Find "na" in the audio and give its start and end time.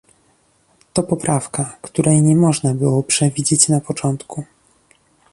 3.69-3.81